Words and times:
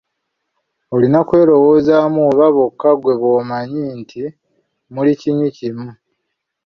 Olina 0.93 1.19
kwerobozaamu 1.27 2.21
abo 2.45 2.49
bokka 2.57 2.91
ggwe 2.95 3.13
b'omanyi 3.21 3.83
nti 4.01 4.21
muli 4.93 5.11
bakinywi 5.15 5.47
kimu. 5.57 5.89